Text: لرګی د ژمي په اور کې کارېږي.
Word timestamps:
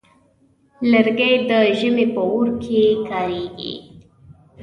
لرګی 0.91 1.33
د 1.49 1.51
ژمي 1.77 2.05
په 2.13 2.21
اور 2.31 2.47
کې 2.63 2.81
کارېږي. 3.09 3.73